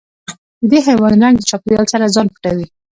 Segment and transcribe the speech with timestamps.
[0.59, 2.67] د دې حیوان رنګ د چاپېریال سره ځان پټوي.